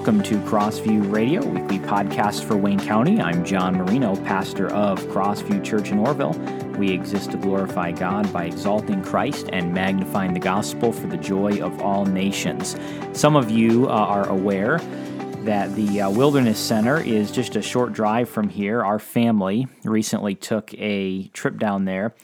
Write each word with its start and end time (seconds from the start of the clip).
welcome 0.00 0.22
to 0.22 0.38
Crossview 0.48 1.12
Radio, 1.12 1.44
weekly 1.44 1.78
podcast 1.78 2.44
for 2.44 2.56
Wayne 2.56 2.80
County. 2.80 3.20
I'm 3.20 3.44
John 3.44 3.76
Marino, 3.76 4.16
pastor 4.24 4.72
of 4.72 4.98
Crossview 5.08 5.62
Church 5.62 5.90
in 5.90 5.98
Orrville. 5.98 6.34
We 6.78 6.90
exist 6.90 7.32
to 7.32 7.36
glorify 7.36 7.92
God 7.92 8.32
by 8.32 8.46
exalting 8.46 9.04
Christ 9.04 9.50
and 9.52 9.74
magnifying 9.74 10.32
the 10.32 10.40
gospel 10.40 10.90
for 10.90 11.06
the 11.06 11.18
joy 11.18 11.60
of 11.62 11.82
all 11.82 12.06
nations. 12.06 12.76
Some 13.12 13.36
of 13.36 13.50
you 13.50 13.88
uh, 13.88 13.92
are 13.92 14.26
aware 14.26 14.78
that 15.44 15.74
the 15.74 16.00
uh, 16.00 16.10
Wilderness 16.10 16.58
Center 16.58 16.98
is 16.98 17.30
just 17.30 17.54
a 17.56 17.60
short 17.60 17.92
drive 17.92 18.30
from 18.30 18.48
here. 18.48 18.82
Our 18.82 18.98
family 18.98 19.68
recently 19.84 20.34
took 20.34 20.72
a 20.78 21.28
trip 21.34 21.58
down 21.58 21.84
there 21.84 22.14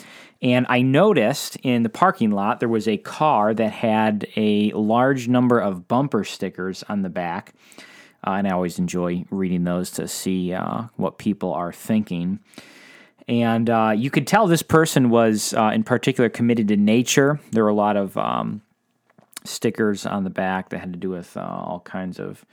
and 0.47 0.65
I 0.69 0.81
noticed 0.83 1.57
in 1.65 1.83
the 1.83 1.89
parking 1.89 2.31
lot 2.31 2.61
there 2.61 2.69
was 2.69 2.87
a 2.87 2.99
car 2.99 3.53
that 3.53 3.73
had 3.73 4.29
a 4.37 4.71
large 4.71 5.27
number 5.27 5.59
of 5.59 5.89
bumper 5.89 6.23
stickers 6.23 6.85
on 6.89 7.03
the 7.03 7.09
back. 7.09 7.53
Uh, 8.25 8.35
and 8.35 8.47
I 8.47 8.53
always 8.53 8.79
enjoy 8.79 9.25
reading 9.31 9.65
those 9.65 9.91
to 9.93 10.07
see 10.07 10.53
uh, 10.53 10.85
what 10.95 11.19
people 11.19 11.53
are 11.53 11.73
thinking. 11.73 12.39
And 13.27 13.69
uh, 13.69 13.93
you 13.97 14.09
could 14.09 14.29
tell 14.29 14.47
this 14.47 14.63
person 14.63 15.11
was, 15.11 15.53
uh, 15.53 15.73
in 15.75 15.83
particular, 15.83 16.29
committed 16.29 16.69
to 16.69 16.77
nature. 16.77 17.41
There 17.51 17.65
were 17.65 17.71
a 17.71 17.75
lot 17.75 17.97
of 17.97 18.17
um, 18.17 18.63
stickers 19.43 20.07
on 20.07 20.23
the 20.23 20.31
back 20.31 20.69
that 20.69 20.79
had 20.79 20.93
to 20.93 20.99
do 20.99 21.11
with 21.11 21.37
uh, 21.37 21.41
all 21.41 21.81
kinds 21.81 22.21
of 22.21 22.45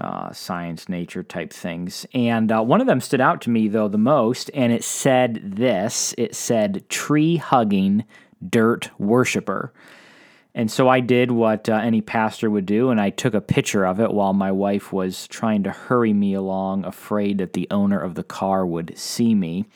uh, 0.00 0.32
science, 0.32 0.88
nature 0.88 1.22
type 1.22 1.52
things. 1.52 2.06
And 2.14 2.50
uh, 2.50 2.62
one 2.62 2.80
of 2.80 2.86
them 2.86 3.00
stood 3.00 3.20
out 3.20 3.40
to 3.42 3.50
me, 3.50 3.68
though, 3.68 3.88
the 3.88 3.98
most, 3.98 4.50
and 4.54 4.72
it 4.72 4.84
said 4.84 5.40
this 5.42 6.14
it 6.16 6.34
said, 6.34 6.88
tree 6.88 7.36
hugging 7.36 8.04
dirt 8.48 8.90
worshiper. 8.98 9.72
And 10.54 10.70
so 10.70 10.88
I 10.88 11.00
did 11.00 11.30
what 11.30 11.68
uh, 11.68 11.74
any 11.74 12.00
pastor 12.00 12.50
would 12.50 12.66
do, 12.66 12.90
and 12.90 13.00
I 13.00 13.10
took 13.10 13.34
a 13.34 13.40
picture 13.40 13.86
of 13.86 14.00
it 14.00 14.12
while 14.12 14.32
my 14.32 14.50
wife 14.50 14.92
was 14.92 15.28
trying 15.28 15.62
to 15.62 15.70
hurry 15.70 16.12
me 16.12 16.34
along, 16.34 16.84
afraid 16.84 17.38
that 17.38 17.52
the 17.52 17.68
owner 17.70 18.00
of 18.00 18.16
the 18.16 18.24
car 18.24 18.66
would 18.66 18.98
see 18.98 19.34
me. 19.34 19.66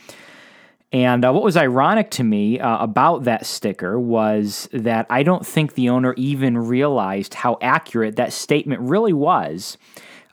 And 0.95 1.25
uh, 1.25 1.33
what 1.33 1.43
was 1.43 1.57
ironic 1.57 2.11
to 2.13 2.25
me 2.25 2.61
uh, 2.61 2.79
about 2.79 3.25
that 3.25 3.47
sticker 3.47 3.99
was 3.99 4.69
that 4.73 5.07
I 5.11 5.25
don't 5.25 5.45
think 5.45 5.75
the 5.75 5.89
owner 5.89 6.15
even 6.17 6.57
realized 6.57 7.35
how 7.35 7.59
accurate 7.61 8.17
that 8.17 8.33
statement 8.33 8.81
really 8.81 9.13
was. 9.13 9.77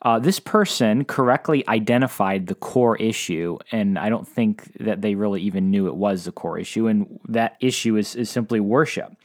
Uh, 0.03 0.17
this 0.17 0.39
person 0.39 1.05
correctly 1.05 1.67
identified 1.67 2.47
the 2.47 2.55
core 2.55 2.97
issue, 2.97 3.57
and 3.71 3.99
I 3.99 4.09
don't 4.09 4.27
think 4.27 4.73
that 4.79 5.01
they 5.01 5.13
really 5.13 5.41
even 5.41 5.69
knew 5.69 5.87
it 5.87 5.95
was 5.95 6.25
the 6.25 6.31
core 6.31 6.57
issue. 6.57 6.87
And 6.87 7.19
that 7.27 7.55
issue 7.59 7.97
is, 7.97 8.15
is 8.15 8.29
simply 8.29 8.59
worship. 8.59 9.15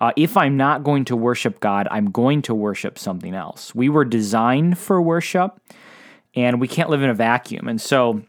Uh, 0.00 0.12
if 0.16 0.36
I'm 0.36 0.56
not 0.56 0.82
going 0.82 1.04
to 1.06 1.16
worship 1.16 1.60
God, 1.60 1.86
I'm 1.90 2.10
going 2.10 2.42
to 2.42 2.54
worship 2.54 2.98
something 2.98 3.34
else. 3.34 3.74
We 3.74 3.88
were 3.88 4.04
designed 4.04 4.78
for 4.78 5.00
worship, 5.00 5.60
and 6.34 6.60
we 6.60 6.68
can't 6.68 6.90
live 6.90 7.02
in 7.02 7.08
a 7.08 7.14
vacuum. 7.14 7.68
And 7.68 7.80
so 7.80 8.22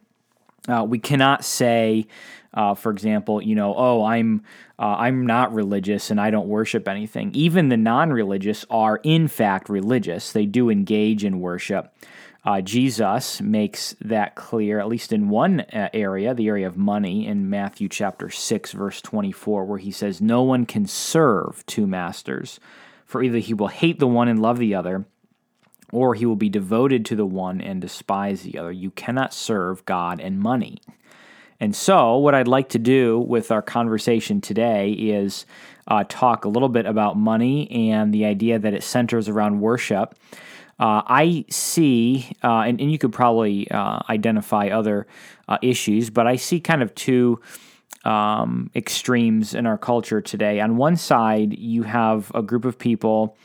uh, 0.68 0.86
we 0.88 1.00
cannot 1.00 1.46
say, 1.46 2.08
uh, 2.54 2.74
for 2.74 2.92
example, 2.92 3.42
you 3.42 3.56
know, 3.56 3.74
oh, 3.76 4.04
I'm 4.04 4.44
uh, 4.80 4.96
I'm 4.98 5.26
not 5.26 5.54
religious 5.54 6.12
and 6.12 6.20
I 6.20 6.30
don't 6.30 6.48
worship 6.48 6.88
anything. 6.88 7.32
Even 7.34 7.70
the 7.70 7.78
non-religious 7.78 8.66
are 8.70 9.00
in 9.04 9.28
fact 9.28 9.70
religious. 9.70 10.32
They 10.32 10.46
do 10.46 10.70
engage 10.70 11.24
in 11.24 11.40
worship. 11.40 11.94
Uh, 12.48 12.62
Jesus 12.62 13.42
makes 13.42 13.94
that 14.00 14.36
clear, 14.36 14.80
at 14.80 14.88
least 14.88 15.12
in 15.12 15.28
one 15.28 15.62
uh, 15.62 15.90
area, 15.94 16.34
the 16.34 16.48
area 16.48 16.66
of 16.66 16.78
money, 16.78 17.28
in 17.28 17.50
Matthew 17.50 17.90
chapter 17.90 18.30
6, 18.30 18.72
verse 18.72 19.02
24, 19.02 19.66
where 19.66 19.80
he 19.80 19.92
says, 19.92 20.22
No 20.22 20.44
one 20.44 20.66
can 20.66 20.86
serve 20.86 21.66
two 21.66 21.86
masters, 21.86 22.62
for 23.06 23.22
either 23.22 23.40
he 23.40 23.54
will 23.54 23.68
hate 23.68 24.00
the 24.00 24.08
one 24.08 24.30
and 24.30 24.42
love 24.42 24.60
the 24.60 24.76
other, 24.76 25.06
or 25.98 26.14
he 26.14 26.28
will 26.28 26.36
be 26.36 26.50
devoted 26.50 27.04
to 27.06 27.16
the 27.16 27.26
one 27.26 27.60
and 27.60 27.82
despise 27.82 28.44
the 28.44 28.60
other. 28.60 28.72
You 28.72 28.92
cannot 28.92 29.34
serve 29.34 29.84
God 29.86 30.20
and 30.20 30.40
money. 30.40 30.78
And 31.60 31.76
so, 31.76 32.18
what 32.18 32.36
I'd 32.36 32.48
like 32.48 32.70
to 32.70 32.80
do 32.80 33.18
with 33.18 33.50
our 33.50 33.64
conversation 33.64 34.40
today 34.40 34.92
is 34.92 35.48
uh, 35.88 36.04
talk 36.08 36.46
a 36.46 36.50
little 36.50 36.70
bit 36.70 36.86
about 36.86 37.18
money 37.18 37.90
and 37.90 38.14
the 38.14 38.26
idea 38.26 38.60
that 38.60 38.76
it 38.76 38.84
centers 38.84 39.28
around 39.28 39.60
worship. 39.60 40.14
Uh, 40.80 41.02
I 41.08 41.46
see, 41.50 42.32
uh, 42.44 42.60
and, 42.60 42.80
and, 42.80 42.92
you 42.92 43.00
could 43.00 43.12
probably 43.12 43.68
uh, 43.72 44.02
identify 44.08 44.68
other 44.68 45.08
uh, 45.48 45.58
issues, 45.64 46.12
but 46.12 46.28
I 46.28 46.36
see 46.36 46.60
kind 46.60 46.84
of 46.84 46.94
two 46.94 47.42
um, 48.06 48.70
extremes 48.76 49.56
in 49.56 49.66
our 49.66 49.80
culture 49.80 50.22
today. 50.22 50.60
On 50.60 50.78
one 50.78 50.96
side, 50.96 51.58
you 51.58 51.82
have 51.82 52.32
a 52.36 52.44
group 52.44 52.66
of 52.66 52.78
people 52.78 53.36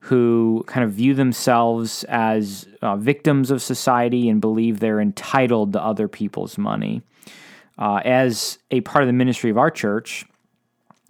who 0.00 0.64
kind 0.66 0.84
of 0.84 0.92
view 0.92 1.14
themselves 1.14 2.04
as 2.04 2.68
uh, 2.82 2.96
victims 2.96 3.50
of 3.50 3.60
society 3.60 4.28
and 4.28 4.40
believe 4.40 4.78
they're 4.78 5.00
entitled 5.00 5.72
to 5.72 5.82
other 5.82 6.08
people's 6.08 6.56
money. 6.56 7.02
Uh, 7.78 8.00
as 8.04 8.58
a 8.70 8.80
part 8.82 9.02
of 9.02 9.06
the 9.06 9.12
ministry 9.12 9.50
of 9.50 9.58
our 9.58 9.70
church, 9.70 10.24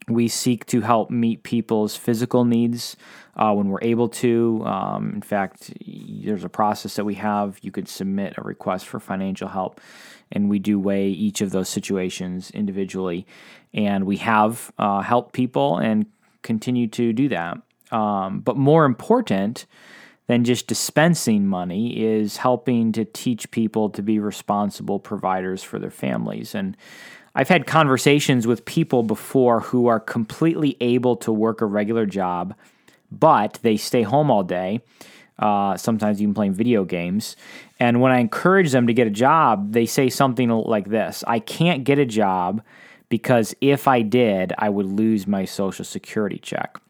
we 0.09 0.29
seek 0.29 0.65
to 0.67 0.81
help 0.81 1.11
meet 1.11 1.43
people's 1.43 1.97
physical 1.97 2.45
needs 2.45 2.97
uh, 3.37 3.53
when 3.53 3.69
we're 3.69 3.83
able 3.83 4.09
to. 4.09 4.63
Um, 4.65 5.13
in 5.15 5.23
fact, 5.23 5.73
there's 5.87 6.45
a 6.45 6.49
process 6.49 6.97
that 6.97 7.05
we 7.05 7.15
have. 7.15 7.59
You 7.63 7.71
could 7.71 7.89
submit 7.89 8.35
a 8.37 8.43
request 8.43 8.87
for 8.87 9.01
financial 9.01 9.49
help, 9.49 9.81
and 10.33 10.49
we 10.49 10.59
do 10.59 10.79
weigh 10.79 11.09
each 11.09 11.41
of 11.41 11.51
those 11.51 11.69
situations 11.69 12.51
individually. 12.51 13.27
And 13.75 14.05
we 14.05 14.17
have 14.19 14.73
uh, 14.79 15.03
helped 15.03 15.35
people 15.35 15.77
and 15.77 16.07
continue 16.43 16.89
to 16.89 17.13
do 17.13 17.29
that. 17.29 17.59
Um, 17.91 18.41
but 18.41 18.57
more 18.57 18.85
important, 18.85 19.67
than 20.29 20.45
just 20.45 20.67
dispensing 20.67 21.47
money 21.47 21.99
is 22.05 22.37
helping 22.37 22.93
to 22.93 23.05
teach 23.05 23.51
people 23.51 23.91
to 23.91 24.03
be 24.03 24.19
responsible 24.19 25.01
providers 25.01 25.63
for 25.63 25.79
their 25.79 25.91
families. 25.91 26.55
And 26.55 26.77
I've 27.35 27.49
had 27.49 27.67
conversations 27.67 28.47
with 28.47 28.65
people 28.65 29.03
before 29.03 29.61
who 29.61 29.87
are 29.87 29.99
completely 29.99 30.77
able 30.81 31.17
to 31.17 31.33
work 31.33 31.61
a 31.61 31.67
regular 31.67 32.05
job, 32.05 32.55
but 33.11 33.59
they 33.63 33.77
stay 33.77 34.03
home 34.03 34.31
all 34.31 34.45
day. 34.45 34.81
Uh, 35.39 35.77
sometimes 35.77 36.21
even 36.21 36.35
playing 36.35 36.53
video 36.53 36.85
games. 36.85 37.37
And 37.79 38.01
when 38.01 38.11
I 38.11 38.19
encourage 38.19 38.73
them 38.73 38.89
to 38.89 38.93
get 38.93 39.07
a 39.07 39.11
job, 39.11 39.73
they 39.73 39.87
say 39.87 40.11
something 40.11 40.49
like 40.49 40.89
this 40.89 41.23
I 41.29 41.39
can't 41.39 41.85
get 41.85 42.01
a 42.01 42.05
job 42.05 42.61
because 43.09 43.55
if 43.61 43.87
I 43.87 44.03
did, 44.03 44.53
I 44.59 44.69
would 44.69 44.87
lose 44.87 45.29
my 45.29 45.45
Social 45.45 45.85
Security 45.85 46.41
check. 46.41 46.81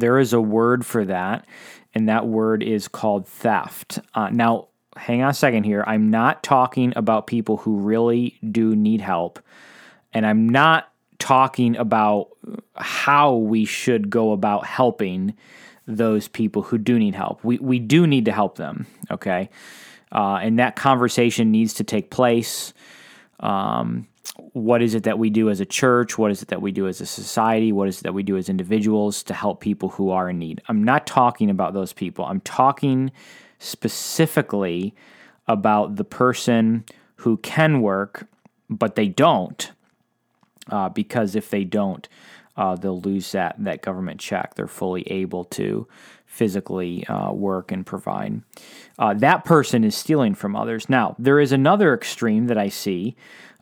There 0.00 0.18
is 0.18 0.32
a 0.32 0.40
word 0.40 0.84
for 0.86 1.04
that 1.04 1.46
and 1.94 2.08
that 2.08 2.26
word 2.26 2.62
is 2.62 2.88
called 2.88 3.26
theft. 3.26 3.98
Uh, 4.14 4.30
now, 4.30 4.68
hang 4.96 5.22
on 5.22 5.30
a 5.30 5.34
second 5.34 5.64
here. 5.64 5.84
I'm 5.86 6.10
not 6.10 6.42
talking 6.42 6.92
about 6.96 7.26
people 7.26 7.56
who 7.56 7.78
really 7.78 8.38
do 8.48 8.76
need 8.76 9.00
help, 9.00 9.40
and 10.12 10.26
I'm 10.26 10.48
not 10.48 10.92
talking 11.18 11.76
about 11.76 12.28
how 12.76 13.34
we 13.34 13.64
should 13.64 14.10
go 14.10 14.32
about 14.32 14.64
helping 14.64 15.34
those 15.86 16.28
people 16.28 16.62
who 16.62 16.78
do 16.78 16.98
need 16.98 17.14
help. 17.14 17.42
We, 17.42 17.58
we 17.58 17.78
do 17.78 18.06
need 18.06 18.26
to 18.26 18.32
help 18.32 18.56
them, 18.56 18.86
okay? 19.10 19.50
Uh, 20.12 20.38
and 20.40 20.58
that 20.58 20.76
conversation 20.76 21.50
needs 21.50 21.74
to 21.74 21.84
take 21.84 22.10
place. 22.10 22.72
Um, 23.40 24.06
what 24.52 24.82
is 24.82 24.94
it 24.94 25.04
that 25.04 25.18
we 25.18 25.30
do 25.30 25.50
as 25.50 25.60
a 25.60 25.66
church? 25.66 26.16
What 26.16 26.30
is 26.30 26.42
it 26.42 26.48
that 26.48 26.62
we 26.62 26.72
do 26.72 26.86
as 26.86 27.00
a 27.00 27.06
society? 27.06 27.72
What 27.72 27.88
is 27.88 27.98
it 27.98 28.04
that 28.04 28.14
we 28.14 28.22
do 28.22 28.36
as 28.36 28.48
individuals 28.48 29.22
to 29.24 29.34
help 29.34 29.60
people 29.60 29.90
who 29.90 30.10
are 30.10 30.30
in 30.30 30.38
need? 30.38 30.62
I'm 30.68 30.82
not 30.82 31.06
talking 31.06 31.50
about 31.50 31.74
those 31.74 31.92
people. 31.92 32.24
I'm 32.24 32.40
talking 32.40 33.10
specifically 33.58 34.94
about 35.46 35.96
the 35.96 36.04
person 36.04 36.84
who 37.16 37.36
can 37.38 37.80
work, 37.80 38.26
but 38.70 38.94
they 38.94 39.08
don't, 39.08 39.72
uh, 40.70 40.88
because 40.88 41.34
if 41.34 41.50
they 41.50 41.64
don't, 41.64 42.08
uh, 42.56 42.76
they'll 42.76 43.00
lose 43.00 43.32
that 43.32 43.54
that 43.58 43.82
government 43.82 44.20
check. 44.20 44.54
They're 44.54 44.66
fully 44.66 45.02
able 45.10 45.44
to 45.44 45.86
physically 46.26 47.06
uh, 47.06 47.32
work 47.32 47.72
and 47.72 47.86
provide. 47.86 48.42
Uh, 48.98 49.14
that 49.14 49.44
person 49.44 49.84
is 49.84 49.96
stealing 49.96 50.34
from 50.34 50.54
others. 50.54 50.88
Now, 50.88 51.16
there 51.18 51.40
is 51.40 51.52
another 51.52 51.94
extreme 51.94 52.46
that 52.48 52.58
I 52.58 52.68
see 52.68 53.16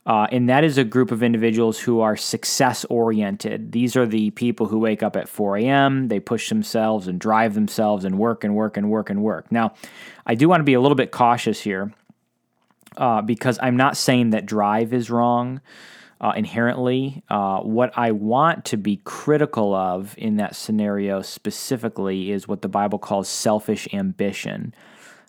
uh, 0.07 0.29
and 0.31 0.49
that 0.49 0.63
is 0.63 0.79
a 0.79 0.85
group 0.85 1.11
of 1.11 1.23
individuals 1.23 1.81
who 1.81 2.01
are 2.01 2.17
success 2.17 2.85
oriented. 2.85 3.73
These 3.73 3.97
are 3.97 4.07
the 4.07 4.31
people 4.31 4.67
who 4.67 4.79
wake 4.79 5.03
up 5.03 5.17
at 5.17 5.29
4 5.29 5.57
a.m., 5.59 6.07
they 6.07 6.21
push 6.21 6.49
themselves 6.49 7.09
and 7.09 7.19
drive 7.19 7.55
themselves 7.55 8.05
and 8.05 8.17
work 8.17 8.45
and 8.45 8.55
work 8.55 8.77
and 8.77 8.89
work 8.89 9.11
and 9.11 9.23
work. 9.23 9.51
Now, 9.51 9.75
I 10.25 10.37
do 10.37 10.49
want 10.49 10.61
to 10.61 10.65
be 10.65 10.75
a 10.75 10.81
little 10.81 10.95
bit 10.95 11.11
cautious 11.11 11.61
here 11.61 11.93
uh, 12.97 13.21
because 13.23 13.59
I'm 13.61 13.77
not 13.77 13.97
saying 13.97 14.31
that 14.31 14.47
drive 14.47 14.93
is 14.93 15.11
wrong 15.11 15.61
uh, 16.21 16.33
inherently. 16.37 17.25
Uh, 17.29 17.59
what 17.61 17.97
I 17.99 18.13
want 18.13 18.65
to 18.67 18.77
be 18.77 19.01
critical 19.03 19.75
of 19.75 20.15
in 20.17 20.37
that 20.37 20.55
scenario 20.55 21.21
specifically 21.21 22.31
is 22.31 22.47
what 22.47 22.63
the 22.63 22.69
Bible 22.69 23.01
calls 23.01 23.29
selfish 23.29 23.89
ambition. 23.93 24.73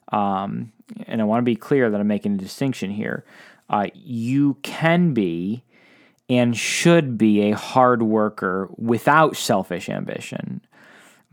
Um, 0.10 0.72
and 1.08 1.20
I 1.20 1.26
want 1.26 1.42
to 1.42 1.46
be 1.46 1.56
clear 1.56 1.90
that 1.90 2.00
I'm 2.00 2.08
making 2.08 2.36
a 2.36 2.38
distinction 2.38 2.92
here 2.92 3.26
uh, 3.70 3.88
you 3.94 4.56
can 4.64 5.14
be 5.14 5.64
and 6.30 6.58
should 6.58 7.18
be 7.18 7.42
a 7.42 7.56
hard 7.56 8.04
worker 8.04 8.70
without 8.78 9.36
selfish 9.36 9.90
ambition. 9.90 10.62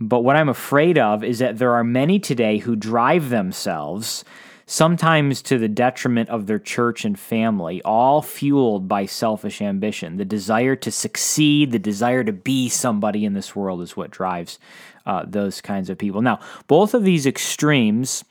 But 0.01 0.21
what 0.21 0.37
I'm 0.37 0.49
afraid 0.49 0.99
of 0.99 1.23
is 1.23 1.39
that 1.39 1.59
there 1.59 1.73
are 1.73 1.85
many 1.85 2.19
today 2.19 2.59
who 2.59 2.77
drive 2.77 3.29
themselves, 3.29 4.25
sometimes 4.67 5.43
to 5.43 5.59
the 5.59 5.69
detriment 5.69 6.29
of 6.31 6.47
their 6.47 6.59
church 6.59 7.05
and 7.05 7.19
family, 7.19 7.81
all 7.83 8.23
fueled 8.23 8.89
by 8.89 9.07
selfish 9.07 9.61
ambition. 9.63 10.17
The 10.17 10.25
desire 10.25 10.77
to 10.77 10.91
succeed, 10.91 11.71
the 11.71 11.79
desire 11.79 12.25
to 12.25 12.33
be 12.33 12.69
somebody 12.69 13.25
in 13.25 13.35
this 13.35 13.55
world 13.55 13.83
is 13.83 13.97
what 13.97 14.11
drives 14.11 14.59
uh, 15.07 15.25
those 15.27 15.61
kinds 15.61 15.91
of 15.91 15.99
people. 15.99 16.23
Now, 16.23 16.41
both 16.67 16.95
of 16.95 17.05
these 17.05 17.27
extremes 17.27 18.25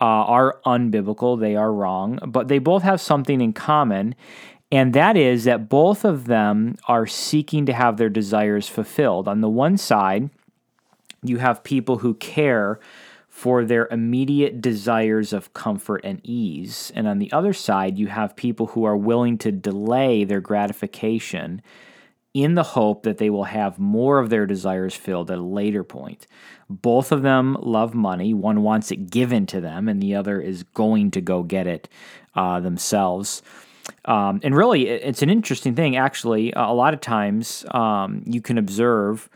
uh, 0.00 0.04
are 0.04 0.60
unbiblical, 0.66 1.38
they 1.38 1.56
are 1.56 1.72
wrong, 1.72 2.18
but 2.26 2.48
they 2.48 2.58
both 2.58 2.82
have 2.82 3.00
something 3.00 3.40
in 3.40 3.52
common. 3.52 4.14
And 4.72 4.92
that 4.92 5.16
is 5.16 5.44
that 5.44 5.68
both 5.68 6.04
of 6.04 6.26
them 6.26 6.76
are 6.88 7.06
seeking 7.06 7.64
to 7.66 7.72
have 7.72 7.96
their 7.96 8.08
desires 8.08 8.68
fulfilled. 8.68 9.28
On 9.28 9.40
the 9.40 9.48
one 9.48 9.76
side, 9.76 10.30
you 11.22 11.38
have 11.38 11.62
people 11.62 11.98
who 11.98 12.14
care 12.14 12.80
for 13.28 13.64
their 13.64 13.88
immediate 13.90 14.60
desires 14.60 15.32
of 15.32 15.52
comfort 15.54 16.00
and 16.04 16.20
ease. 16.22 16.92
And 16.94 17.08
on 17.08 17.18
the 17.18 17.32
other 17.32 17.52
side, 17.52 17.98
you 17.98 18.06
have 18.06 18.36
people 18.36 18.68
who 18.68 18.84
are 18.84 18.96
willing 18.96 19.38
to 19.38 19.50
delay 19.50 20.24
their 20.24 20.40
gratification 20.40 21.60
in 22.34 22.56
the 22.56 22.64
hope 22.64 23.04
that 23.04 23.18
they 23.18 23.30
will 23.30 23.44
have 23.44 23.78
more 23.78 24.18
of 24.18 24.28
their 24.28 24.44
desires 24.44 24.94
filled 24.94 25.30
at 25.30 25.38
a 25.38 25.42
later 25.42 25.84
point. 25.84 26.26
Both 26.68 27.12
of 27.12 27.22
them 27.22 27.56
love 27.60 27.94
money. 27.94 28.34
One 28.34 28.62
wants 28.62 28.90
it 28.90 29.08
given 29.10 29.46
to 29.46 29.60
them, 29.60 29.88
and 29.88 30.02
the 30.02 30.16
other 30.16 30.40
is 30.40 30.64
going 30.64 31.12
to 31.12 31.20
go 31.20 31.44
get 31.44 31.68
it 31.68 31.88
uh, 32.34 32.58
themselves. 32.58 33.42
Um, 34.06 34.40
and 34.42 34.56
really, 34.56 34.88
it's 34.88 35.22
an 35.22 35.30
interesting 35.30 35.76
thing, 35.76 35.96
actually. 35.96 36.52
A 36.56 36.72
lot 36.72 36.92
of 36.92 37.00
times 37.00 37.64
um, 37.70 38.22
you 38.26 38.40
can 38.40 38.58
observe 38.58 39.28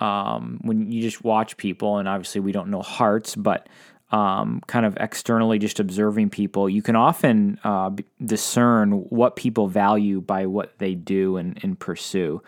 um, 0.00 0.58
when 0.62 0.90
you 0.90 1.02
just 1.02 1.22
watch 1.22 1.56
people, 1.58 1.98
and 1.98 2.08
obviously 2.08 2.40
we 2.40 2.52
don't 2.52 2.70
know 2.70 2.82
hearts, 2.82 3.36
but 3.36 3.68
um, 4.12 4.60
kind 4.66 4.84
of 4.84 4.96
externally 5.00 5.58
just 5.58 5.80
observing 5.80 6.30
people, 6.30 6.68
you 6.68 6.82
can 6.82 6.96
often 6.96 7.58
uh, 7.64 7.90
discern 8.24 8.92
what 9.08 9.36
people 9.36 9.68
value 9.68 10.20
by 10.20 10.46
what 10.46 10.78
they 10.78 10.94
do 10.94 11.38
and, 11.38 11.58
and 11.62 11.78
pursue. 11.78 12.42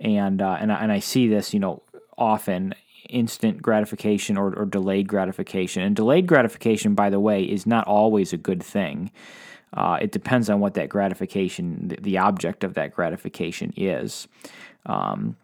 And 0.00 0.40
uh, 0.40 0.56
and 0.60 0.72
I, 0.72 0.76
and 0.76 0.92
I 0.92 1.00
see 1.00 1.28
this, 1.28 1.52
you 1.52 1.60
know, 1.60 1.82
often 2.16 2.74
instant 3.08 3.60
gratification 3.60 4.38
or, 4.38 4.54
or 4.54 4.64
delayed 4.64 5.08
gratification. 5.08 5.82
And 5.82 5.94
delayed 5.94 6.26
gratification, 6.26 6.94
by 6.94 7.10
the 7.10 7.20
way, 7.20 7.42
is 7.42 7.66
not 7.66 7.86
always 7.86 8.32
a 8.32 8.36
good 8.36 8.62
thing. 8.62 9.10
Uh, 9.74 9.98
it 10.00 10.12
depends 10.12 10.50
on 10.50 10.60
what 10.60 10.74
that 10.74 10.88
gratification, 10.88 11.88
the, 11.88 11.96
the 11.96 12.18
object 12.18 12.62
of 12.62 12.74
that 12.74 12.94
gratification 12.94 13.72
is. 13.76 14.28
Um, 14.86 15.36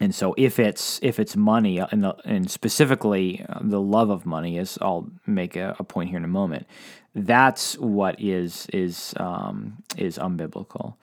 and 0.00 0.14
so 0.14 0.34
if 0.38 0.58
it's 0.58 1.00
if 1.02 1.18
it's 1.18 1.36
money 1.36 1.80
uh, 1.80 1.88
and, 1.90 2.04
the, 2.04 2.16
and 2.24 2.50
specifically 2.50 3.44
uh, 3.48 3.58
the 3.60 3.80
love 3.80 4.10
of 4.10 4.26
money 4.26 4.58
is 4.58 4.78
I'll 4.80 5.08
make 5.26 5.56
a, 5.56 5.74
a, 5.78 5.84
point 5.84 6.10
here 6.10 6.18
in 6.18 6.24
a 6.24 6.28
moment. 6.28 6.66
That's 7.14 7.76
what 7.78 8.20
is 8.20 8.66
is 8.72 9.14
um, 9.16 9.82
is 9.96 10.18
unbiblical. 10.18 10.94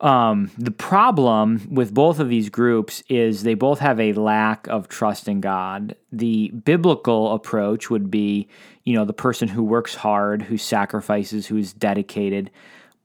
Um, 0.00 0.50
the 0.58 0.72
problem 0.72 1.68
with 1.70 1.94
both 1.94 2.18
of 2.18 2.28
these 2.28 2.50
groups 2.50 3.02
is 3.08 3.42
they 3.42 3.54
both 3.54 3.78
have 3.78 4.00
a 4.00 4.12
lack 4.12 4.66
of 4.66 4.88
trust 4.88 5.28
in 5.28 5.40
God. 5.40 5.96
The 6.12 6.48
biblical 6.48 7.32
approach 7.32 7.90
would 7.90 8.10
be, 8.10 8.48
you 8.82 8.94
know, 8.94 9.04
the 9.04 9.14
person 9.14 9.48
who 9.48 9.62
works 9.62 9.94
hard, 9.94 10.42
who 10.42 10.58
sacrifices, 10.58 11.46
who's 11.46 11.72
dedicated, 11.72 12.50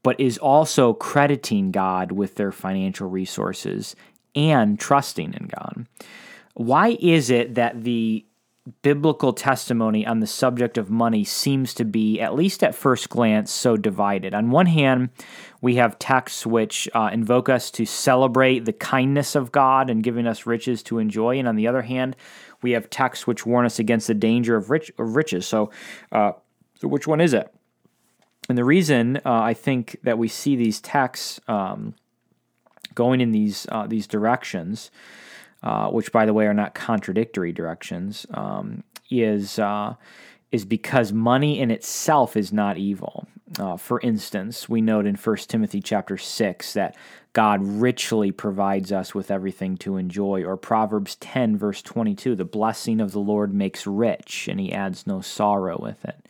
but 0.04 0.20
is 0.20 0.38
also 0.40 0.94
crediting 0.94 1.72
God 1.72 2.12
with 2.12 2.36
their 2.36 2.52
financial 2.52 3.10
resources 3.10 3.96
and 4.36 4.80
trusting 4.80 5.34
in 5.34 5.48
God. 5.48 5.88
Why 6.54 6.98
is 7.00 7.30
it 7.30 7.56
that 7.56 7.84
the 7.84 8.26
biblical 8.82 9.34
testimony 9.34 10.06
on 10.06 10.20
the 10.20 10.28
subject 10.28 10.78
of 10.78 10.90
money 10.90 11.24
seems 11.24 11.74
to 11.74 11.86
be, 11.86 12.20
at 12.20 12.36
least 12.36 12.64
at 12.64 12.76
first 12.76 13.10
glance, 13.10 13.52
so 13.52 13.78
divided? 13.78 14.34
On 14.34 14.52
one 14.52 14.66
hand, 14.66 15.10
we 15.62 15.76
have 15.76 16.00
texts 16.00 16.46
which 16.46 16.88
uh, 16.94 17.10
invoke 17.12 17.50
us 17.50 17.72
to 17.72 17.86
celebrate 17.86 18.66
the 18.66 18.74
kindness 18.74 19.36
of 19.36 19.52
God 19.52 19.90
and 19.90 20.04
giving 20.04 20.28
us 20.28 20.46
riches 20.46 20.84
to 20.84 21.00
enjoy. 21.00 21.40
And 21.40 21.48
on 21.48 21.56
the 21.56 21.68
other 21.68 21.82
hand, 21.82 22.16
we 22.62 22.72
have 22.72 22.90
texts 22.90 23.26
which 23.26 23.46
warn 23.46 23.66
us 23.66 23.80
against 23.80 24.08
the 24.08 24.14
danger 24.14 24.56
of, 24.56 24.70
rich, 24.70 24.92
of 25.00 25.16
riches. 25.16 25.48
So, 25.48 25.72
uh, 26.12 26.34
so, 26.76 26.88
which 26.88 27.08
one 27.08 27.22
is 27.22 27.34
it? 27.34 27.54
And 28.48 28.58
the 28.58 28.66
reason 28.66 29.18
uh, 29.18 29.22
I 29.26 29.54
think 29.54 29.98
that 30.04 30.18
we 30.18 30.28
see 30.28 30.56
these 30.56 30.82
texts 30.82 31.40
um, 31.48 31.94
going 32.96 33.22
in 33.22 33.32
these 33.32 33.66
uh, 33.70 33.88
these 33.88 34.08
directions, 34.08 34.92
uh, 35.64 35.90
which 35.90 36.12
by 36.12 36.26
the 36.26 36.34
way 36.34 36.46
are 36.46 36.54
not 36.54 36.74
contradictory 36.74 37.52
directions, 37.52 38.26
um, 38.34 38.84
is 39.10 39.60
uh, 39.60 39.96
is 40.52 40.66
because 40.66 41.14
money 41.14 41.60
in 41.60 41.72
itself 41.72 42.36
is 42.36 42.52
not 42.52 42.78
evil. 42.78 43.28
Uh, 43.58 43.78
for 43.78 44.00
instance, 44.02 44.70
we 44.70 44.80
note 44.82 45.08
in 45.08 45.16
1 45.16 45.36
Timothy 45.48 45.82
chapter 45.82 46.18
6 46.18 46.74
that 46.74 46.96
God 47.34 47.62
richly 47.64 48.32
provides 48.32 48.92
us 48.92 49.16
with 49.16 49.32
everything 49.32 49.78
to 49.78 49.98
enjoy, 49.98 50.44
or 50.44 50.56
Proverbs 50.58 51.16
10, 51.16 51.58
verse 51.58 51.82
22, 51.82 52.36
the 52.36 52.46
blessing 52.46 53.00
of 53.00 53.12
the 53.12 53.20
Lord 53.20 53.54
makes 53.54 53.88
rich, 53.88 54.48
and 54.48 54.60
he 54.60 54.72
adds 54.72 55.08
no 55.08 55.22
sorrow 55.22 55.80
with 55.82 56.06
it. 56.06 56.28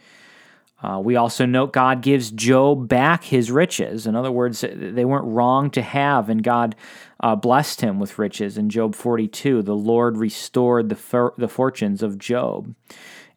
Uh, 0.81 0.99
we 1.03 1.15
also 1.15 1.45
note 1.45 1.73
God 1.73 2.01
gives 2.01 2.31
Job 2.31 2.87
back 2.87 3.25
his 3.25 3.51
riches. 3.51 4.07
In 4.07 4.15
other 4.15 4.31
words, 4.31 4.63
they 4.73 5.05
weren't 5.05 5.25
wrong 5.25 5.69
to 5.71 5.81
have, 5.81 6.29
and 6.29 6.41
God 6.41 6.75
uh, 7.19 7.35
blessed 7.35 7.81
him 7.81 7.99
with 7.99 8.17
riches. 8.17 8.57
In 8.57 8.69
Job 8.69 8.95
42, 8.95 9.61
the 9.61 9.75
Lord 9.75 10.17
restored 10.17 10.89
the, 10.89 10.95
for- 10.95 11.33
the 11.37 11.49
fortunes 11.49 12.01
of 12.01 12.17
Job, 12.17 12.73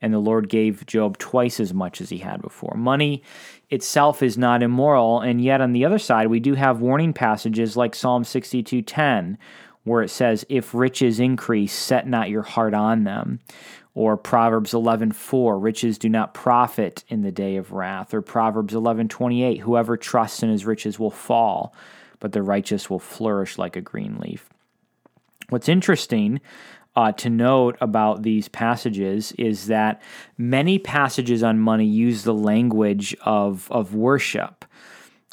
and 0.01 0.15
the 0.15 0.21
Lord 0.21 0.49
gave 0.49 0.87
Job 0.87 1.19
twice 1.19 1.59
as 1.59 1.75
much 1.75 2.01
as 2.01 2.11
he 2.11 2.19
had 2.19 2.41
before. 2.41 2.75
Money 2.77 3.23
itself 3.71 4.23
is 4.23 4.39
not 4.39 4.63
immoral, 4.63 5.21
and 5.21 5.43
yet 5.43 5.61
on 5.61 5.73
the 5.73 5.85
other 5.85 5.99
side, 5.99 6.29
we 6.29 6.41
do 6.41 6.55
have 6.55 6.81
warning 6.81 7.13
passages 7.13 7.77
like 7.77 7.95
Psalm 7.95 8.23
62:10, 8.23 9.37
where 9.83 10.03
it 10.03 10.11
says, 10.11 10.45
"If 10.49 10.75
riches 10.75 11.19
increase, 11.19 11.73
set 11.73 12.07
not 12.07 12.31
your 12.31 12.43
heart 12.43 12.75
on 12.75 13.03
them." 13.03 13.41
Or 13.95 14.17
Proverbs 14.17 14.73
11:4 14.73 15.59
riches 15.59 15.99
do 15.99 16.09
not 16.09 16.35
profit 16.35 17.05
in 17.09 17.23
the 17.23 17.33
day 17.33 17.57
of 17.57 17.73
wrath 17.73 18.15
or 18.15 18.23
Proverbs 18.23 18.75
11:28 18.75 19.61
whoever 19.61 19.97
trusts 19.97 20.43
in 20.43 20.49
his 20.49 20.65
riches 20.65 20.99
will 20.99 21.11
fall 21.11 21.75
but 22.23 22.31
the 22.31 22.43
righteous 22.43 22.89
will 22.89 23.01
flourish 23.01 23.59
like 23.59 23.75
a 23.75 23.81
green 23.81 24.17
leaf. 24.19 24.49
What's 25.49 25.69
interesting 25.69 26.41
uh, 26.95 27.11
to 27.13 27.29
note 27.29 27.77
about 27.81 28.23
these 28.23 28.49
passages 28.49 29.33
is 29.33 29.67
that 29.67 30.01
many 30.39 30.79
passages 30.79 31.43
on 31.43 31.59
money 31.59 31.85
use 31.85 32.23
the 32.23 32.33
language 32.33 33.17
of, 33.23 33.67
of 33.73 33.95
worship 33.95 34.65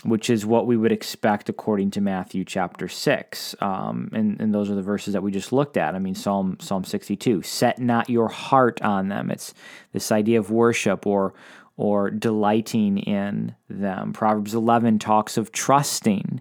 which 0.03 0.29
is 0.29 0.45
what 0.45 0.65
we 0.65 0.77
would 0.77 0.91
expect 0.91 1.49
according 1.49 1.91
to 1.91 2.01
Matthew 2.01 2.45
chapter 2.45 2.87
6. 2.87 3.55
Um, 3.59 4.09
and, 4.13 4.39
and 4.39 4.53
those 4.53 4.69
are 4.69 4.75
the 4.75 4.81
verses 4.81 5.13
that 5.13 5.23
we 5.23 5.31
just 5.31 5.51
looked 5.51 5.75
at. 5.75 5.93
I 5.93 5.99
mean, 5.99 6.15
Psalm, 6.15 6.57
Psalm 6.61 6.85
62 6.85 7.41
set 7.41 7.79
not 7.79 8.09
your 8.09 8.29
heart 8.29 8.81
on 8.81 9.09
them. 9.09 9.29
It's 9.29 9.53
this 9.91 10.11
idea 10.11 10.39
of 10.39 10.51
worship 10.51 11.05
or, 11.05 11.33
or 11.75 12.09
delighting 12.09 12.99
in 12.99 13.55
them. 13.69 14.13
Proverbs 14.13 14.55
11 14.55 14.99
talks 14.99 15.37
of 15.37 15.51
trusting, 15.51 16.39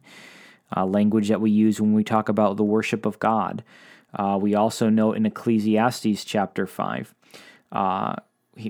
uh, 0.77 0.87
language 0.87 1.29
that 1.29 1.41
we 1.41 1.51
use 1.51 1.81
when 1.81 1.95
we 1.95 2.05
talk 2.05 2.29
about 2.29 2.57
the 2.57 2.65
worship 2.65 3.05
of 3.07 3.19
God. 3.19 3.65
Uh, 4.15 4.39
we 4.41 4.55
also 4.55 4.89
note 4.89 5.17
in 5.17 5.27
Ecclesiastes 5.27 6.25
chapter 6.25 6.67
5. 6.67 7.15
Uh, 7.73 8.15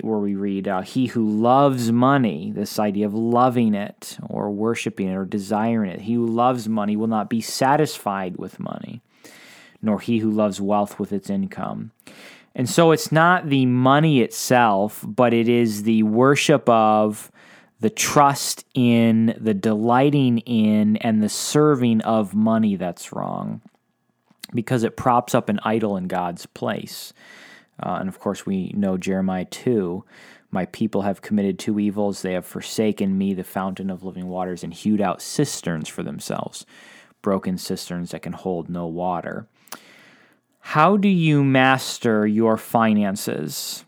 where 0.03 0.19
we 0.19 0.35
read, 0.35 0.67
uh, 0.67 0.81
He 0.81 1.07
who 1.07 1.27
loves 1.27 1.91
money, 1.91 2.51
this 2.53 2.79
idea 2.79 3.05
of 3.05 3.13
loving 3.13 3.73
it 3.73 4.17
or 4.27 4.49
worshiping 4.51 5.09
it 5.09 5.15
or 5.15 5.25
desiring 5.25 5.91
it, 5.91 6.01
he 6.01 6.13
who 6.13 6.25
loves 6.25 6.69
money 6.69 6.95
will 6.95 7.07
not 7.07 7.29
be 7.29 7.41
satisfied 7.41 8.37
with 8.37 8.59
money, 8.59 9.01
nor 9.81 9.99
he 9.99 10.19
who 10.19 10.29
loves 10.29 10.61
wealth 10.61 10.99
with 10.99 11.11
its 11.11 11.29
income. 11.29 11.91
And 12.55 12.69
so 12.69 12.91
it's 12.91 13.11
not 13.11 13.49
the 13.49 13.65
money 13.65 14.21
itself, 14.21 15.03
but 15.07 15.33
it 15.33 15.47
is 15.47 15.83
the 15.83 16.03
worship 16.03 16.67
of, 16.67 17.31
the 17.79 17.89
trust 17.89 18.65
in, 18.73 19.33
the 19.39 19.53
delighting 19.53 20.39
in, 20.39 20.97
and 20.97 21.23
the 21.23 21.29
serving 21.29 22.01
of 22.01 22.35
money 22.35 22.75
that's 22.75 23.13
wrong 23.13 23.61
because 24.53 24.83
it 24.83 24.97
props 24.97 25.33
up 25.33 25.47
an 25.47 25.59
idol 25.63 25.95
in 25.95 26.07
God's 26.07 26.45
place. 26.45 27.13
Uh, 27.81 27.97
and 27.99 28.09
of 28.09 28.19
course, 28.19 28.45
we 28.45 28.71
know 28.75 28.97
Jeremiah 28.97 29.45
2 29.45 30.03
My 30.51 30.65
people 30.65 31.03
have 31.03 31.21
committed 31.21 31.59
two 31.59 31.79
evils. 31.79 32.21
They 32.21 32.33
have 32.33 32.45
forsaken 32.45 33.17
me, 33.17 33.33
the 33.33 33.43
fountain 33.43 33.89
of 33.89 34.03
living 34.03 34.27
waters, 34.27 34.63
and 34.63 34.73
hewed 34.73 35.01
out 35.01 35.21
cisterns 35.21 35.87
for 35.87 36.03
themselves, 36.03 36.65
broken 37.21 37.57
cisterns 37.57 38.11
that 38.11 38.21
can 38.21 38.33
hold 38.33 38.69
no 38.69 38.87
water. 38.87 39.47
How 40.59 40.97
do 40.97 41.07
you 41.07 41.43
master 41.43 42.27
your 42.27 42.57
finances? 42.57 43.85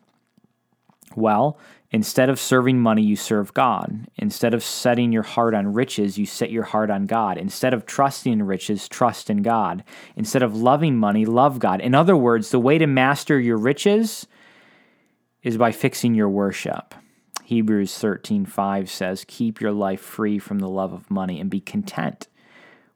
Well, 1.15 1.57
Instead 1.93 2.29
of 2.29 2.39
serving 2.39 2.79
money, 2.79 3.01
you 3.01 3.17
serve 3.17 3.53
God. 3.53 4.07
Instead 4.15 4.53
of 4.53 4.63
setting 4.63 5.11
your 5.11 5.23
heart 5.23 5.53
on 5.53 5.73
riches, 5.73 6.17
you 6.17 6.25
set 6.25 6.49
your 6.49 6.63
heart 6.63 6.89
on 6.89 7.05
God. 7.05 7.37
Instead 7.37 7.73
of 7.73 7.85
trusting 7.85 8.31
in 8.31 8.43
riches, 8.43 8.87
trust 8.87 9.29
in 9.29 9.41
God. 9.41 9.83
Instead 10.15 10.41
of 10.41 10.55
loving 10.55 10.95
money, 10.95 11.25
love 11.25 11.59
God. 11.59 11.81
In 11.81 11.93
other 11.93 12.15
words, 12.15 12.49
the 12.49 12.59
way 12.59 12.77
to 12.77 12.87
master 12.87 13.37
your 13.37 13.57
riches 13.57 14.25
is 15.43 15.57
by 15.57 15.73
fixing 15.73 16.15
your 16.15 16.29
worship. 16.29 16.95
Hebrews 17.43 17.97
13:5 17.97 18.89
says, 18.89 19.25
"Keep 19.27 19.59
your 19.59 19.73
life 19.73 19.99
free 19.99 20.39
from 20.39 20.59
the 20.59 20.69
love 20.69 20.93
of 20.93 21.11
money 21.11 21.41
and 21.41 21.49
be 21.49 21.59
content 21.59 22.29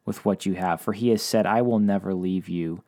with 0.05 0.23
what 0.23 0.45
you 0.45 0.53
have, 0.53 0.79
for 0.79 0.93
he 0.93 1.09
has 1.09 1.21
said, 1.21 1.45
I 1.45 1.61
will 1.61 1.79
never 1.79 2.13
leave 2.13 2.47
you 2.47 2.81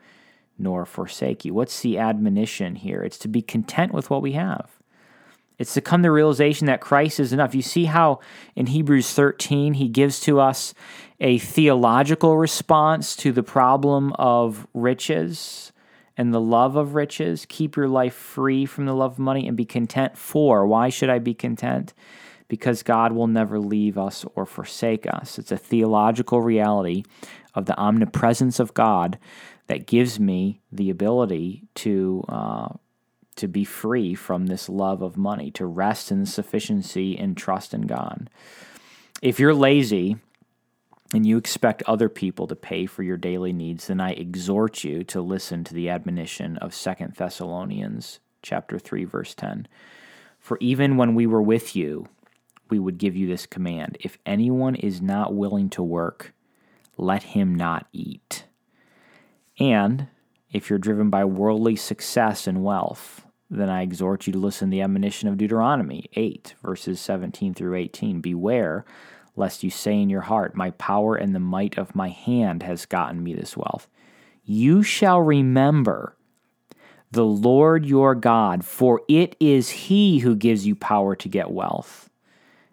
nor 0.57 0.85
forsake 0.85 1.43
you." 1.43 1.53
What's 1.53 1.81
the 1.81 1.97
admonition 1.97 2.75
here? 2.75 3.01
It's 3.01 3.17
to 3.17 3.27
be 3.27 3.41
content 3.41 3.93
with 3.93 4.09
what 4.09 4.21
we 4.21 4.31
have. 4.31 4.76
It's 5.59 5.73
to 5.73 5.81
come 5.81 6.01
to 6.01 6.07
the 6.07 6.11
realization 6.11 6.67
that 6.67 6.81
Christ 6.81 7.19
is 7.19 7.33
enough. 7.33 7.55
You 7.55 7.61
see 7.61 7.85
how 7.85 8.19
in 8.55 8.67
Hebrews 8.67 9.13
13 9.13 9.73
he 9.75 9.87
gives 9.87 10.19
to 10.21 10.39
us 10.39 10.73
a 11.19 11.39
theological 11.39 12.37
response 12.37 13.15
to 13.17 13.31
the 13.31 13.43
problem 13.43 14.13
of 14.13 14.67
riches 14.73 15.71
and 16.15 16.33
the 16.33 16.41
love 16.41 16.75
of 16.75 16.95
riches. 16.95 17.45
Keep 17.49 17.75
your 17.75 17.87
life 17.87 18.13
free 18.13 18.65
from 18.65 18.85
the 18.85 18.93
love 18.93 19.13
of 19.13 19.19
money 19.19 19.47
and 19.47 19.57
be 19.57 19.65
content 19.65 20.17
for. 20.17 20.65
Why 20.67 20.89
should 20.89 21.09
I 21.09 21.19
be 21.19 21.33
content? 21.33 21.93
Because 22.47 22.83
God 22.83 23.11
will 23.11 23.27
never 23.27 23.59
leave 23.59 23.97
us 23.97 24.25
or 24.35 24.45
forsake 24.45 25.05
us. 25.07 25.39
It's 25.39 25.51
a 25.51 25.57
theological 25.57 26.41
reality 26.41 27.03
of 27.53 27.65
the 27.65 27.77
omnipresence 27.77 28.59
of 28.59 28.73
God 28.73 29.17
that 29.67 29.85
gives 29.85 30.19
me 30.19 30.61
the 30.71 30.89
ability 30.89 31.63
to 31.75 32.23
uh, 32.29 32.69
to 33.37 33.47
be 33.47 33.63
free 33.63 34.13
from 34.13 34.47
this 34.47 34.69
love 34.69 35.01
of 35.01 35.17
money, 35.17 35.51
to 35.51 35.65
rest 35.65 36.11
in 36.11 36.25
sufficiency 36.25 37.17
and 37.17 37.37
trust 37.37 37.73
in 37.73 37.81
God. 37.81 38.29
If 39.21 39.39
you're 39.39 39.53
lazy 39.53 40.17
and 41.13 41.25
you 41.25 41.37
expect 41.37 41.83
other 41.83 42.09
people 42.09 42.47
to 42.47 42.55
pay 42.55 42.85
for 42.85 43.03
your 43.03 43.17
daily 43.17 43.53
needs, 43.53 43.87
then 43.87 44.01
I 44.01 44.11
exhort 44.11 44.83
you 44.83 45.03
to 45.05 45.21
listen 45.21 45.63
to 45.63 45.73
the 45.73 45.89
admonition 45.89 46.57
of 46.57 46.73
Second 46.73 47.15
Thessalonians 47.15 48.19
chapter 48.41 48.77
3 48.77 49.05
verse 49.05 49.33
10. 49.33 49.67
For 50.39 50.57
even 50.61 50.97
when 50.97 51.15
we 51.15 51.25
were 51.25 51.41
with 51.41 51.75
you, 51.75 52.07
we 52.69 52.79
would 52.79 52.97
give 52.97 53.15
you 53.15 53.27
this 53.27 53.45
command, 53.45 53.97
if 54.01 54.17
anyone 54.25 54.75
is 54.75 55.01
not 55.01 55.33
willing 55.33 55.69
to 55.69 55.83
work, 55.83 56.33
let 56.97 57.23
him 57.23 57.55
not 57.55 57.87
eat. 57.93 58.45
And 59.59 60.07
if 60.51 60.69
you're 60.69 60.79
driven 60.79 61.09
by 61.09 61.25
worldly 61.25 61.75
success 61.75 62.47
and 62.47 62.63
wealth, 62.63 63.25
then 63.49 63.69
I 63.69 63.81
exhort 63.81 64.27
you 64.27 64.33
to 64.33 64.39
listen 64.39 64.69
to 64.69 64.71
the 64.71 64.81
admonition 64.81 65.29
of 65.29 65.37
Deuteronomy 65.37 66.09
8, 66.13 66.55
verses 66.61 66.99
17 66.99 67.53
through 67.53 67.75
18. 67.75 68.19
Beware 68.19 68.85
lest 69.35 69.63
you 69.63 69.69
say 69.69 70.01
in 70.01 70.09
your 70.09 70.21
heart, 70.21 70.55
My 70.55 70.71
power 70.71 71.15
and 71.15 71.33
the 71.33 71.39
might 71.39 71.77
of 71.77 71.95
my 71.95 72.09
hand 72.09 72.63
has 72.63 72.85
gotten 72.85 73.23
me 73.23 73.33
this 73.33 73.55
wealth. 73.55 73.87
You 74.43 74.83
shall 74.83 75.21
remember 75.21 76.15
the 77.11 77.25
Lord 77.25 77.85
your 77.85 78.15
God, 78.15 78.65
for 78.65 79.01
it 79.07 79.35
is 79.39 79.69
He 79.69 80.19
who 80.19 80.35
gives 80.35 80.67
you 80.67 80.75
power 80.75 81.15
to 81.15 81.29
get 81.29 81.51
wealth. 81.51 82.09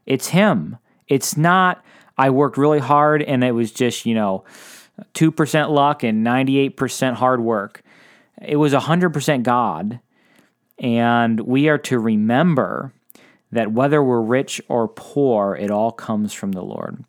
It's 0.07 0.29
Him. 0.29 0.79
It's 1.07 1.37
not, 1.37 1.85
I 2.19 2.31
worked 2.31 2.57
really 2.57 2.81
hard 2.81 3.23
and 3.23 3.45
it 3.45 3.53
was 3.53 3.71
just, 3.71 4.07
you 4.07 4.15
know, 4.15 4.45
2% 5.15 5.71
luck 5.71 6.03
and 6.03 6.27
98% 6.27 7.15
hard 7.15 7.41
work. 7.41 7.83
It 8.43 8.57
was 8.57 8.73
100% 8.73 9.43
God 9.43 10.01
and 10.79 11.41
we 11.41 11.69
are 11.69 11.79
to 11.79 11.99
remember 11.99 12.93
that 13.53 13.73
whether 13.73 14.03
we're 14.03 14.21
rich 14.21 14.61
or 14.69 14.89
poor, 14.89 15.55
it 15.55 15.71
all 15.71 15.93
comes 15.93 16.33
from 16.33 16.53
the 16.53 16.65
Lord. 16.65 17.05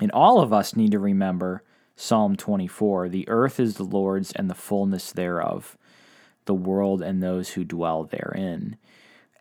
And 0.00 0.10
all 0.10 0.40
of 0.40 0.52
us 0.52 0.76
need 0.76 0.90
to 0.92 0.98
remember 0.98 1.62
Psalm 1.96 2.36
24 2.36 3.08
the 3.08 3.28
earth 3.28 3.60
is 3.60 3.76
the 3.76 3.84
Lord's 3.84 4.32
and 4.32 4.50
the 4.50 4.54
fullness 4.54 5.12
thereof, 5.12 5.78
the 6.44 6.54
world 6.54 7.00
and 7.00 7.22
those 7.22 7.50
who 7.50 7.64
dwell 7.64 8.04
therein. 8.04 8.76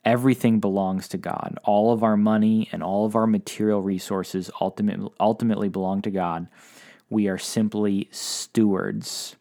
Everything 0.05 0.59
belongs 0.59 1.07
to 1.09 1.17
God. 1.17 1.57
All 1.63 1.91
of 1.91 2.03
our 2.03 2.17
money 2.17 2.69
and 2.71 2.83
all 2.83 3.05
of 3.05 3.15
our 3.15 3.27
material 3.27 3.81
resources 3.81 4.51
ultimately, 4.62 5.09
ultimately 5.19 5.69
belong 5.69 6.01
to 6.03 6.12
God. 6.12 6.47
We 7.09 7.27
are 7.27 7.38
simply 7.38 8.09
stewards. 8.12 9.35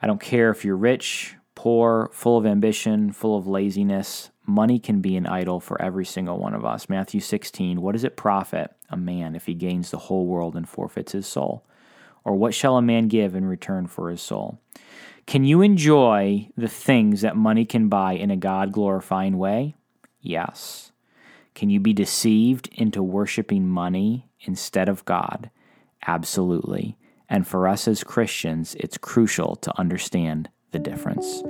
I 0.00 0.06
don't 0.06 0.20
care 0.20 0.50
if 0.50 0.64
you're 0.64 0.76
rich 0.76 1.36
poor, 1.66 2.08
full 2.12 2.38
of 2.38 2.46
ambition, 2.46 3.10
full 3.10 3.36
of 3.36 3.48
laziness. 3.48 4.30
Money 4.46 4.78
can 4.78 5.00
be 5.00 5.16
an 5.16 5.26
idol 5.26 5.58
for 5.58 5.82
every 5.82 6.04
single 6.04 6.38
one 6.38 6.54
of 6.54 6.64
us. 6.64 6.88
Matthew 6.88 7.18
16, 7.18 7.82
what 7.82 7.90
does 7.90 8.04
it 8.04 8.16
profit 8.16 8.70
a 8.88 8.96
man 8.96 9.34
if 9.34 9.46
he 9.46 9.54
gains 9.54 9.90
the 9.90 9.98
whole 9.98 10.26
world 10.26 10.54
and 10.54 10.68
forfeits 10.68 11.10
his 11.10 11.26
soul? 11.26 11.66
Or 12.22 12.36
what 12.36 12.54
shall 12.54 12.76
a 12.76 12.82
man 12.82 13.08
give 13.08 13.34
in 13.34 13.44
return 13.44 13.88
for 13.88 14.10
his 14.10 14.22
soul? 14.22 14.60
Can 15.26 15.42
you 15.42 15.60
enjoy 15.60 16.50
the 16.56 16.68
things 16.68 17.22
that 17.22 17.34
money 17.34 17.64
can 17.64 17.88
buy 17.88 18.12
in 18.12 18.30
a 18.30 18.36
God 18.36 18.70
glorifying 18.70 19.36
way? 19.36 19.74
Yes. 20.20 20.92
Can 21.56 21.68
you 21.68 21.80
be 21.80 21.92
deceived 21.92 22.68
into 22.74 23.02
worshiping 23.02 23.66
money 23.66 24.28
instead 24.38 24.88
of 24.88 25.04
God? 25.04 25.50
Absolutely. 26.06 26.96
And 27.28 27.44
for 27.44 27.66
us 27.66 27.88
as 27.88 28.04
Christians, 28.04 28.76
it's 28.78 28.98
crucial 28.98 29.56
to 29.56 29.76
understand 29.76 30.48
the 30.76 30.90
difference. 30.90 31.42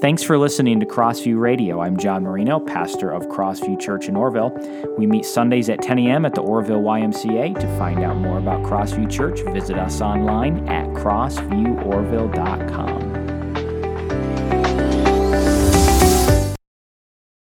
Thanks 0.00 0.22
for 0.22 0.36
listening 0.36 0.78
to 0.80 0.86
Crossview 0.86 1.40
Radio. 1.40 1.80
I'm 1.80 1.96
John 1.96 2.22
Marino, 2.22 2.60
pastor 2.60 3.10
of 3.10 3.22
Crossview 3.28 3.80
Church 3.80 4.08
in 4.08 4.14
Orrville. 4.14 4.52
We 4.98 5.06
meet 5.06 5.24
Sundays 5.24 5.70
at 5.70 5.80
10 5.80 6.00
a.m. 6.00 6.26
at 6.26 6.34
the 6.34 6.42
Orrville 6.42 6.82
YMCA. 6.82 7.58
To 7.58 7.78
find 7.78 8.00
out 8.00 8.18
more 8.18 8.36
about 8.38 8.62
Crossview 8.62 9.10
Church, 9.10 9.40
visit 9.54 9.78
us 9.78 10.02
online 10.02 10.68
at 10.68 10.86
crossvieworville.com. 10.88 13.13